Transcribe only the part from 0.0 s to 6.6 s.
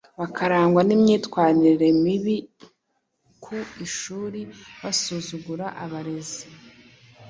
bakarangwa n’imyitwarire mibi ku ishuri, basuzugura abarezi,